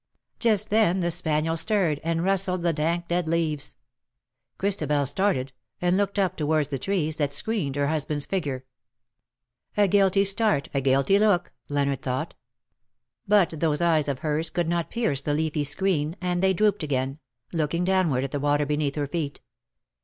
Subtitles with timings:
[0.39, 3.75] Just then the spaniel stirred, and rustled the dank dead leaves—
[4.57, 8.65] Christabel started, and looked up towards the trees that screened her husband's figure.
[9.75, 12.33] 228 '^^LOVE BORE SUCH BITTER A guilty start_, a guilty look, Leonard thought.
[13.27, 17.19] But those eyes of hers could not pierce the leafy screen, and they drooped again,,
[17.53, 19.39] looking downward at the water beneath her feet.